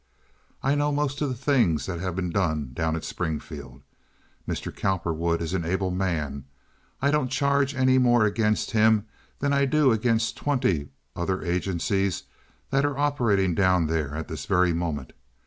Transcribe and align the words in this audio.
I 0.63 0.73
know 0.73 0.91
most 0.91 1.21
of 1.21 1.29
the 1.29 1.35
things 1.35 1.85
that 1.85 1.99
have 1.99 2.15
been 2.15 2.31
done 2.31 2.71
down 2.73 2.95
at 2.95 3.03
Springfield. 3.03 3.83
Mr. 4.49 4.75
Cowperwood 4.75 5.43
is 5.43 5.53
an 5.53 5.63
able 5.63 5.91
man; 5.91 6.45
I 7.03 7.11
don't 7.11 7.27
charge 7.29 7.75
any 7.75 7.99
more 7.99 8.25
against 8.25 8.71
him 8.71 9.05
than 9.37 9.53
I 9.53 9.65
do 9.65 9.91
against 9.91 10.35
twenty 10.37 10.89
other 11.15 11.43
agencies 11.43 12.23
that 12.71 12.83
are 12.83 12.97
operating 12.97 13.53
down 13.53 13.85
there 13.85 14.15
at 14.15 14.27
this 14.27 14.47
very 14.47 14.73
moment. 14.73 15.13